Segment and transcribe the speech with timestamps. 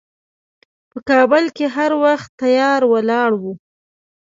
[0.89, 3.43] په کابل کې هر وخت تیار ولاړ و.